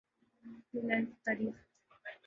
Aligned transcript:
Reliance 0.73 1.07
نے 1.09 1.15
تاریخ 1.25 1.55